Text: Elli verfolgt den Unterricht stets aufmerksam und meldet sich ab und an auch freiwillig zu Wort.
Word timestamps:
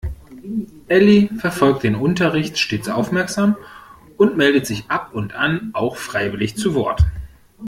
Elli 0.87 1.29
verfolgt 1.37 1.83
den 1.83 1.93
Unterricht 1.93 2.57
stets 2.57 2.89
aufmerksam 2.89 3.55
und 4.17 4.35
meldet 4.35 4.65
sich 4.65 4.85
ab 4.89 5.13
und 5.13 5.35
an 5.35 5.69
auch 5.75 5.95
freiwillig 5.95 6.57
zu 6.57 6.73
Wort. 6.73 7.01